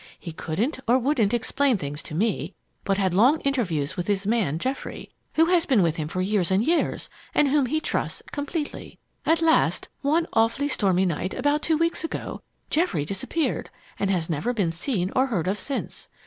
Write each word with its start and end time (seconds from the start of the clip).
He 0.19 0.31
couldn't 0.31 0.79
or 0.87 0.97
wouldn't 0.97 1.31
explain 1.31 1.77
things 1.77 2.01
to 2.01 2.15
me, 2.15 2.55
but 2.83 2.97
had 2.97 3.13
long 3.13 3.39
interviews 3.41 3.95
with 3.95 4.07
his 4.07 4.25
man, 4.25 4.57
Geoffrey, 4.57 5.11
who 5.35 5.45
has 5.45 5.67
been 5.67 5.83
with 5.83 5.97
him 5.97 6.07
for 6.07 6.21
years 6.21 6.49
and 6.49 6.65
years 6.65 7.07
and 7.35 7.49
whom 7.49 7.67
he 7.67 7.79
trusts 7.79 8.23
completely. 8.31 8.97
"At 9.27 9.43
last, 9.43 9.89
one 10.01 10.25
awfully 10.33 10.69
stormy 10.69 11.05
night, 11.05 11.35
about 11.35 11.61
two 11.61 11.77
weeks 11.77 12.03
ago, 12.03 12.41
Geoffrey 12.71 13.05
disappeared, 13.05 13.69
and 13.99 14.09
has 14.09 14.27
never 14.27 14.53
been 14.53 14.71
seen 14.71 15.11
or 15.15 15.27
heard 15.27 15.47
of 15.47 15.59
since. 15.59 16.07